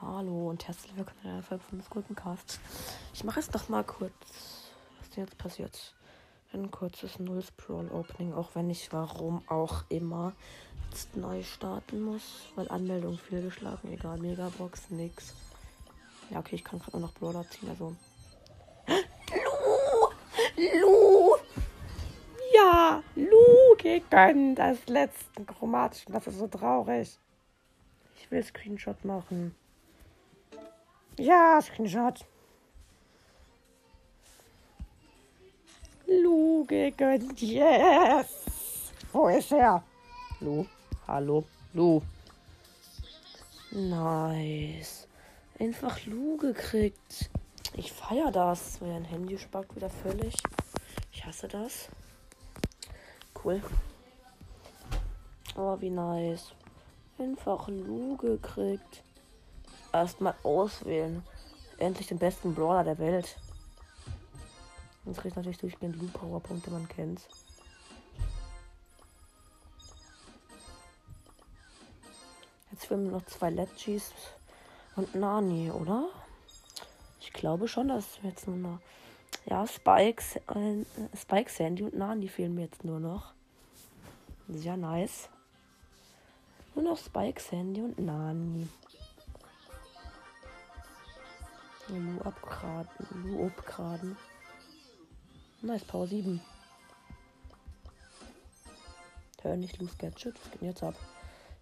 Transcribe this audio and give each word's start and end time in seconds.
Hallo 0.00 0.50
und 0.50 0.66
herzlich 0.66 0.96
willkommen 0.96 1.20
in 1.24 1.30
einer 1.30 1.42
Folge 1.42 1.64
von 1.68 1.78
des 1.78 1.90
Gurkencast. 1.90 2.60
Ich 3.14 3.24
mache 3.24 3.40
jetzt 3.40 3.54
noch 3.54 3.68
mal 3.68 3.84
kurz, 3.84 4.12
was 4.98 5.10
denn 5.10 5.24
jetzt 5.24 5.38
passiert. 5.38 5.94
Ein 6.52 6.70
kurzes 6.70 7.18
Null 7.18 7.42
Sprawl 7.42 7.88
Opening, 7.90 8.34
auch 8.34 8.50
wenn 8.54 8.68
ich 8.68 8.92
warum 8.92 9.42
auch 9.48 9.84
immer 9.88 10.32
jetzt 10.90 11.16
neu 11.16 11.42
starten 11.42 12.02
muss, 12.02 12.48
weil 12.54 12.68
Anmeldung 12.68 13.16
fehlgeschlagen, 13.18 13.92
egal, 13.92 14.18
Megabox, 14.18 14.90
nix. 14.90 15.34
Ja, 16.30 16.40
okay, 16.40 16.56
ich 16.56 16.64
kann 16.64 16.78
gerade 16.78 16.98
noch 16.98 17.14
Brawler 17.14 17.48
ziehen, 17.48 17.70
also. 17.70 17.96
Lu! 20.56 20.80
Lu! 20.80 21.11
Lu 23.92 24.00
gegen 24.08 24.54
das 24.54 24.86
letzten 24.86 25.44
chromatischen, 25.44 26.14
das 26.14 26.26
ist 26.26 26.38
so 26.38 26.46
traurig. 26.46 27.18
Ich 28.16 28.30
will 28.30 28.42
Screenshot 28.42 29.04
machen. 29.04 29.54
Ja, 31.18 31.60
Screenshot. 31.60 32.24
Lu 36.06 36.64
gegen 36.64 37.36
Yes. 37.36 38.92
Wo 39.12 39.28
ist 39.28 39.52
er? 39.52 39.82
Lu. 40.40 40.64
Hallo. 41.06 41.44
Lu. 41.74 42.00
Nice. 43.72 45.06
Einfach 45.58 46.04
Lu 46.06 46.38
gekriegt. 46.38 47.30
Ich 47.76 47.92
feier 47.92 48.30
das. 48.30 48.80
Mein 48.80 49.04
Handy 49.04 49.38
spackt 49.38 49.76
wieder 49.76 49.90
völlig. 49.90 50.34
Ich 51.12 51.24
hasse 51.26 51.48
das. 51.48 51.90
Cool. 53.44 53.60
Oh, 55.56 55.76
wie 55.80 55.90
nice. 55.90 56.52
Einfach 57.18 57.68
Lu 57.68 58.16
gekriegt. 58.16 59.02
Erstmal 59.92 60.34
auswählen. 60.42 61.22
Endlich 61.78 62.06
den 62.06 62.18
besten 62.18 62.54
Brawler 62.54 62.84
der 62.84 62.98
Welt. 62.98 63.36
Jetzt 65.04 65.20
kriegt 65.20 65.36
natürlich 65.36 65.58
durchgehend 65.58 65.96
Lu 65.96 66.06
Powerpunkte, 66.08 66.70
man 66.70 66.88
kennt's. 66.88 67.26
Jetzt 72.70 72.86
fehlen 72.86 73.10
noch 73.10 73.24
zwei 73.26 73.50
Legis 73.50 74.12
und 74.96 75.14
Nani, 75.14 75.70
oder? 75.70 76.08
Ich 77.20 77.32
glaube 77.32 77.68
schon, 77.68 77.88
dass 77.88 78.18
jetzt 78.22 78.46
nur 78.46 78.56
noch. 78.56 78.78
Ja, 79.46 79.66
Spikes, 79.66 80.36
äh, 80.36 80.84
Spike, 81.16 81.50
Sandy 81.50 81.82
und 81.82 81.96
Nani 81.96 82.28
fehlen 82.28 82.54
mir 82.54 82.62
jetzt 82.62 82.84
nur 82.84 83.00
noch. 83.00 83.34
Sehr 84.48 84.76
nice. 84.76 85.28
Nur 86.74 86.84
noch 86.84 86.98
Spike, 86.98 87.40
Sandy 87.40 87.82
und 87.82 87.98
Nani. 87.98 88.68
Lu 91.88 92.20
abgraden. 92.22 92.88
Lu 93.24 93.46
abgraden. 93.46 94.16
Nice, 95.60 95.84
Power 95.84 96.06
7. 96.06 96.40
Hör 99.42 99.56
nicht 99.56 99.78
Lu's 99.80 99.98
Gadget. 99.98 100.34
Was 100.40 100.50
geht 100.50 100.60
denn 100.60 100.68
jetzt 100.68 100.82
ab? 100.82 100.94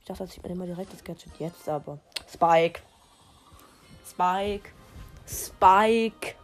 Ich 0.00 0.06
dachte, 0.06 0.24
das 0.24 0.32
sieht 0.32 0.42
man 0.42 0.52
immer 0.52 0.66
direkt 0.66 0.92
das 0.92 1.02
Gadget. 1.02 1.38
Jetzt 1.38 1.68
aber. 1.68 1.98
Spike. 2.28 2.80
Spike. 4.06 4.70
Spike. 5.26 6.34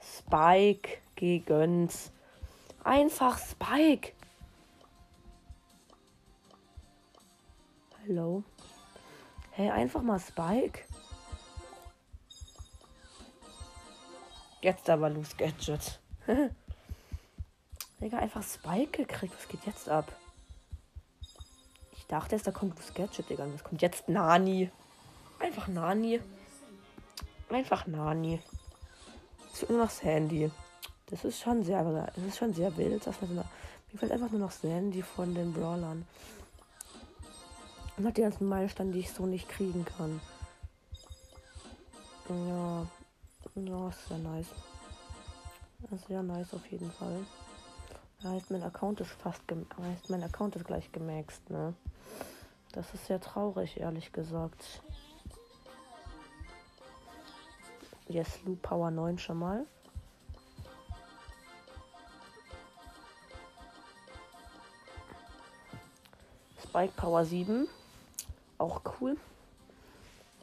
Spike 0.00 0.98
gegens. 1.16 2.12
Einfach 2.84 3.38
Spike. 3.38 4.12
Hallo. 8.02 8.44
Hey, 9.52 9.70
einfach 9.70 10.02
mal 10.02 10.20
Spike. 10.20 10.80
Jetzt 14.60 14.90
aber 14.90 15.08
Loose 15.08 15.34
Gadget. 15.36 15.98
Digga, 18.00 18.18
einfach 18.18 18.42
Spike 18.42 19.04
gekriegt. 19.04 19.34
Was 19.34 19.48
geht 19.48 19.64
jetzt 19.64 19.88
ab? 19.88 20.14
Ich 21.92 22.06
dachte 22.06 22.36
jetzt, 22.36 22.46
da 22.46 22.50
kommt 22.50 22.76
Loose 22.76 22.92
Gadget, 22.92 23.30
Digga. 23.30 23.46
Was 23.50 23.64
kommt 23.64 23.80
jetzt? 23.80 24.10
Nani. 24.10 24.70
Einfach 25.38 25.68
Nani. 25.68 26.20
Einfach 27.48 27.86
Nani. 27.86 28.42
Es 29.54 29.62
wird 29.62 29.70
nur 29.70 29.84
noch 29.84 29.90
Sandy. 29.90 30.50
Das 31.14 31.24
ist 31.24 31.38
schon 31.38 31.62
sehr, 31.62 31.84
das 31.84 32.24
ist 32.24 32.38
schon 32.38 32.52
sehr 32.52 32.76
wild. 32.76 33.04
So 33.04 33.12
mir 33.30 33.44
fällt 33.96 34.10
einfach 34.10 34.32
nur 34.32 34.40
noch 34.40 34.50
Sandy 34.50 35.00
von 35.00 35.32
den 35.32 35.52
Brawlern. 35.52 36.04
Und 37.96 38.04
hat 38.04 38.16
die 38.16 38.22
ganzen 38.22 38.48
Meilensteine, 38.48 38.90
die 38.90 38.98
ich 38.98 39.12
so 39.12 39.24
nicht 39.24 39.48
kriegen 39.48 39.84
kann. 39.84 40.20
Ja. 42.28 42.84
Ja, 43.54 43.88
ist 43.90 44.08
sehr 44.08 44.18
nice. 44.18 44.48
Sehr 46.08 46.24
nice 46.24 46.52
auf 46.52 46.66
jeden 46.66 46.90
Fall. 46.90 47.24
Heißt, 48.24 48.50
mein 48.50 48.64
Account 48.64 49.00
ist 49.00 49.12
fast 49.12 49.40
heißt, 49.48 50.10
mein 50.10 50.24
Account 50.24 50.56
ist 50.56 50.64
gleich 50.64 50.90
gemaxt, 50.90 51.48
ne? 51.48 51.74
Das 52.72 52.92
ist 52.92 53.06
sehr 53.06 53.20
traurig, 53.20 53.78
ehrlich 53.78 54.10
gesagt. 54.10 54.82
Yes, 58.08 58.40
Lu 58.44 58.56
Power 58.56 58.90
9 58.90 59.16
schon 59.18 59.38
mal. 59.38 59.64
Spike 66.74 66.96
Power 66.96 67.24
7. 67.24 67.68
Auch 68.58 68.80
cool. 69.00 69.16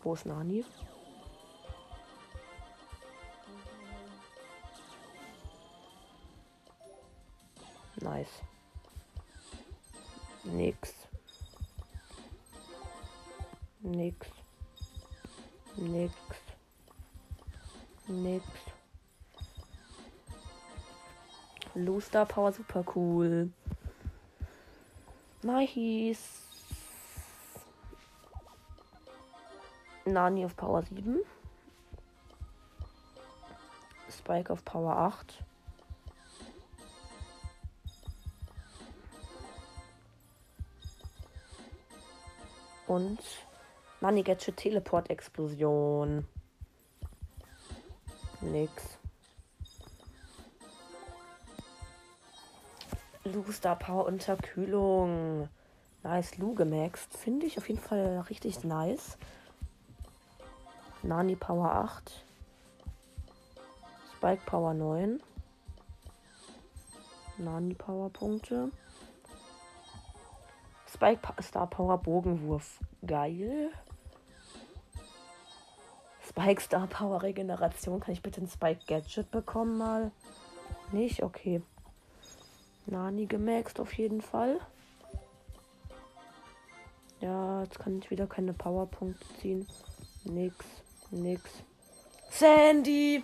Wo 0.02 0.14
ist 0.14 0.26
Nani? 0.26 0.64
Nice. 8.00 8.30
Nix. 10.46 10.94
Nix. 13.82 14.28
Nix. 15.76 16.14
Nix. 18.08 18.46
Looster 21.76 22.26
Power 22.26 22.54
super 22.54 22.86
cool. 22.96 23.52
Nice. 25.44 26.42
Nani 30.06 30.46
auf 30.46 30.56
Power 30.56 30.84
7. 30.84 31.22
Spike 34.10 34.54
auf 34.54 34.64
Power 34.64 34.96
8. 34.96 35.44
Und 42.88 43.20
Nani 44.02 44.22
Gadget 44.22 44.58
Teleport 44.58 45.10
Explosion. 45.10 46.28
Nix. 48.42 49.01
Lu 53.24 53.52
Star 53.52 53.78
Power 53.78 54.06
Unterkühlung. 54.08 55.48
Nice 56.04 56.38
Lu 56.38 56.56
gemaxt. 56.56 57.16
Finde 57.16 57.46
ich 57.46 57.58
auf 57.58 57.70
jeden 57.70 57.80
Fall 57.80 58.26
richtig 58.30 58.64
nice. 58.64 59.18
Nani 61.04 61.36
Power 61.36 61.72
8. 61.72 62.26
Spike 64.16 64.42
Power 64.46 64.74
9. 64.74 65.22
Nani 67.38 67.74
Power 67.76 68.10
Punkte. 68.10 68.72
Spike 70.88 71.22
Star 71.42 71.68
Power 71.68 71.98
Bogenwurf. 72.00 72.80
Geil. 73.06 73.72
Spike 76.28 76.62
Star 76.62 76.88
Power 76.88 77.22
Regeneration. 77.22 78.00
Kann 78.00 78.14
ich 78.14 78.22
bitte 78.22 78.42
ein 78.42 78.48
Spike 78.48 78.82
Gadget 78.88 79.30
bekommen 79.32 79.78
mal? 79.78 80.12
Nicht? 80.92 81.24
Okay. 81.24 81.62
Nani 82.86 83.26
gemaxt 83.26 83.80
auf 83.80 83.94
jeden 83.94 84.22
Fall. 84.22 84.60
Ja, 87.20 87.62
jetzt 87.64 87.80
kann 87.80 88.00
ich 88.00 88.10
wieder 88.10 88.28
keine 88.28 88.54
Powerpunkte 88.54 89.26
ziehen. 89.40 89.68
Nix, 90.24 90.66
nix. 91.12 91.44
Sandy! 92.30 93.24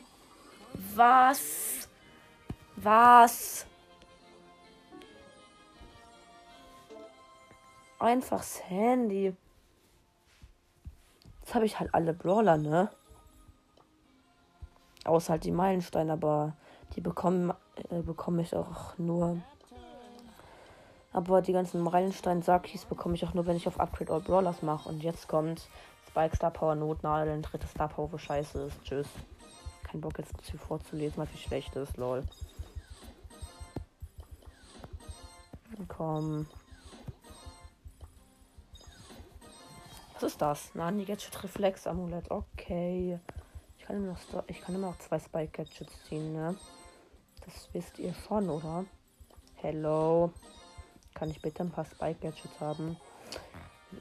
Was? 0.95 1.89
Was? 2.75 3.65
Einfach 8.00 8.44
Sandy. 8.44 9.36
Jetzt 11.39 11.56
habe 11.56 11.65
ich 11.65 11.80
halt 11.80 11.94
alle 11.94 12.13
Brawler, 12.13 12.57
ne? 12.57 12.92
Außer 15.06 15.31
halt 15.31 15.45
die 15.45 15.51
Meilensteine, 15.51 16.13
aber 16.13 16.56
die 16.95 17.01
bekommen, 17.01 17.54
äh, 17.89 18.01
bekomme 18.01 18.41
ich 18.41 18.56
auch 18.56 18.97
nur 18.97 19.38
Aber 21.13 21.41
die 21.41 21.53
ganzen 21.53 21.81
Meilenstein-Sakis 21.81 22.85
bekomme 22.85 23.15
ich 23.15 23.25
auch 23.25 23.33
nur, 23.33 23.45
wenn 23.47 23.57
ich 23.57 23.68
auf 23.68 23.79
Upgrade 23.79 24.13
All 24.13 24.21
Brawlers 24.21 24.62
mache. 24.62 24.88
Und 24.88 25.01
jetzt 25.01 25.27
kommt 25.27 25.68
Spike 26.07 26.35
Star 26.35 26.51
Power 26.51 26.75
Notnadeln, 26.75 27.41
dritte 27.41 27.68
Star 27.68 27.88
Power, 27.88 28.12
wo 28.12 28.18
scheiße 28.18 28.63
ist. 28.63 28.83
Tschüss. 28.83 29.07
Kein 29.83 30.01
Bock 30.01 30.19
jetzt 30.19 30.33
zu 30.45 30.57
vorzulesen, 30.57 31.18
was 31.18 31.33
wie 31.33 31.38
schlecht 31.38 31.75
ist, 31.75 31.97
lol. 31.97 32.24
Komm. 35.88 36.45
Was 40.13 40.23
ist 40.23 40.41
das? 40.41 40.75
Nani 40.75 41.06
Gadget 41.06 41.44
Reflex 41.44 41.88
Amulett. 41.88 42.30
Okay. 42.31 43.19
Ich 43.77 43.85
kann 43.85 43.97
immer 43.97 44.13
noch, 44.13 44.44
ich 44.47 44.62
kann 44.62 44.75
immer 44.75 44.88
noch 44.89 44.97
zwei 44.97 45.19
Spike 45.19 45.63
Gadgets 45.63 46.03
ziehen, 46.06 46.33
ne? 46.33 46.56
Das 47.47 47.69
wisst 47.71 47.97
ihr 47.97 48.13
schon, 48.13 48.49
oder? 48.49 48.83
Hello. 49.55 50.33
Kann 51.13 51.29
ich 51.29 51.41
bitte 51.41 51.63
ein 51.63 51.71
paar 51.71 51.85
Spike 51.85 52.19
Gadgets 52.19 52.59
haben? 52.59 52.97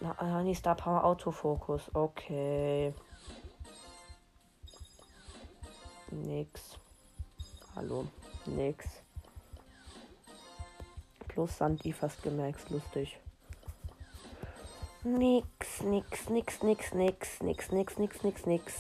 Nani 0.01 0.53
Star 0.53 0.75
Power 0.75 1.05
Autofokus. 1.05 1.83
Okay. 1.95 2.93
Nix. 6.11 6.77
Hallo. 7.77 8.09
Nix. 8.47 8.85
Plus 11.29 11.57
Sandy 11.57 11.93
fast 11.93 12.25
gemerkt. 12.25 12.69
Lustig. 12.71 13.17
Nix, 15.05 15.83
nix, 15.85 16.29
nix, 16.31 16.63
nix, 16.65 16.93
nix, 16.93 17.41
nix, 17.41 17.71
nix, 17.71 17.97
nix, 17.97 18.23
nix, 18.25 18.47
nix. 18.47 18.75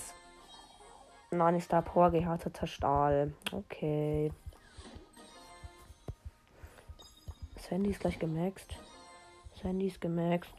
Nein, 1.31 1.55
ist 1.55 1.73
da 1.73 1.83
Power 1.83 2.11
gehärteter 2.11 2.67
Stahl. 2.67 3.33
Okay. 3.53 4.33
Sandy 7.69 7.91
ist 7.91 8.01
gleich 8.01 8.19
gemaxt. 8.19 8.77
Sandy 9.61 9.89
ist 9.89 10.01
gemaxt. 10.01 10.55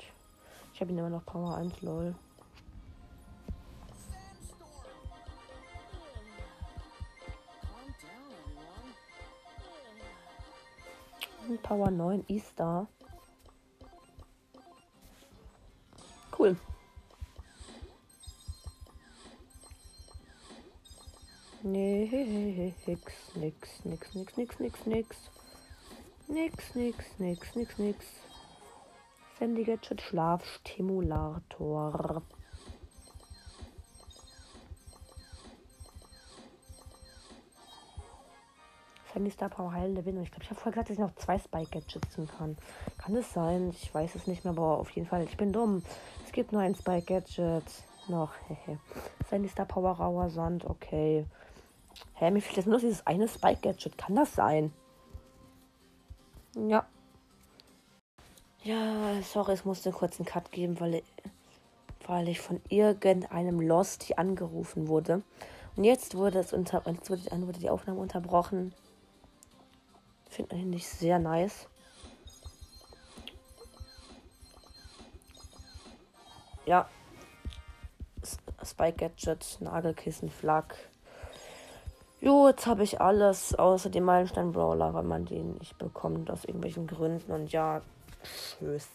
Ich 0.74 0.82
habe 0.82 0.92
ihn 0.92 0.98
immer 0.98 1.10
noch 1.10 1.26
Power 1.26 1.56
1, 1.56 1.82
lol. 1.82 2.14
Power 11.64 11.90
9 11.90 12.26
ist 12.28 12.52
da. 12.58 12.88
Cool. 16.38 16.58
Nix, 21.64 22.12
nix, 22.86 23.36
nix, 23.36 23.86
nix, 23.86 24.36
nix, 24.36 24.60
nix, 24.60 24.86
nix. 24.86 25.37
Nix, 26.28 26.76
nix, 26.76 27.06
nix, 27.20 27.56
nix, 27.56 27.78
nix. 27.78 28.06
Sandy 29.40 29.64
Gadget 29.64 30.02
Schlafstimulator. 30.02 32.22
Sandy 39.14 39.32
Star 39.32 39.48
Power 39.50 39.72
heilende 39.72 40.04
Winde. 40.06 40.24
Ich 40.24 40.32
glaube, 40.32 40.44
ich 40.44 40.50
habe 40.50 40.60
vorher 40.60 40.74
gesagt, 40.74 40.90
dass 40.90 40.96
ich 40.96 41.00
noch 41.00 41.16
zwei 41.16 41.40
Spike 41.40 41.72
Gadgets 41.72 42.18
kann. 42.38 42.58
Kann 42.98 43.16
es 43.16 43.32
sein? 43.32 43.70
Ich 43.70 43.94
weiß 43.94 44.16
es 44.16 44.28
nicht 44.28 44.44
mehr, 44.44 44.52
aber 44.52 44.80
auf 44.80 44.90
jeden 44.92 45.08
Fall, 45.08 45.24
ich 45.24 45.38
bin 45.38 45.54
dumm. 45.54 45.82
Es 46.26 46.34
gibt 46.34 46.52
nur 46.52 46.62
ein 46.62 46.76
Spike 46.76 47.06
Gadget. 47.06 47.64
Noch, 48.10 48.34
hehe. 48.48 48.80
Sandy 49.30 49.48
Star 49.48 49.66
Power 49.66 49.92
Rauer 49.92 50.30
Sand, 50.30 50.66
okay. 50.66 51.26
Hä, 52.16 52.32
mir 52.32 52.42
fehlt 52.42 52.58
jetzt 52.58 52.68
nur 52.68 52.80
dieses 52.80 53.08
eine 53.08 53.30
Spike 53.30 53.62
Gadget. 53.62 53.98
Kann 53.98 54.16
das 54.16 54.36
sein? 54.36 54.74
Ja. 56.66 56.88
Ja, 58.64 59.22
sorry, 59.22 59.54
es 59.54 59.64
musste 59.64 59.92
kurz 59.92 60.20
einen 60.20 60.26
Cut 60.26 60.52
geben, 60.52 60.80
weil 60.80 60.96
ich, 60.96 61.04
weil 62.08 62.28
ich 62.28 62.42
von 62.42 62.62
irgendeinem 62.68 63.62
Lost 63.62 64.04
hier 64.04 64.18
angerufen 64.18 64.88
wurde. 64.88 65.22
Und 65.76 65.84
jetzt 65.84 66.16
wurde, 66.16 66.40
es 66.40 66.54
unter, 66.54 66.82
jetzt 66.88 67.10
wurde, 67.12 67.22
wurde 67.46 67.60
die 67.60 67.70
Aufnahme 67.70 68.00
unterbrochen. 68.00 68.74
Finde 70.28 70.56
ich 70.56 70.66
nicht 70.66 70.88
sehr 70.88 71.20
nice. 71.20 71.68
Ja. 76.66 76.90
Spike 78.64 78.98
Gadget, 78.98 79.62
Nagelkissen, 79.62 80.30
Flak. 80.30 80.76
Jo, 82.20 82.48
jetzt 82.48 82.66
habe 82.66 82.84
ich 82.84 83.00
alles 83.00 83.54
außer 83.54 83.92
dem 83.92 84.06
Meilenstein 84.06 84.52
Brawler, 84.52 84.94
weil 84.94 85.04
man 85.04 85.26
den 85.26 85.56
nicht 85.60 85.78
bekommt 85.78 86.32
aus 86.32 86.46
irgendwelchen 86.46 86.88
Gründen. 86.88 87.32
Und 87.32 87.52
ja, 87.52 87.82
tschüss. 88.58 88.88